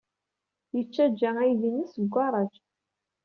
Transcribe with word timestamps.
Yettaǧǧa 0.75 1.29
aydi-nnes 1.41 1.91
deg 1.97 2.09
ugaṛaj. 2.11 2.53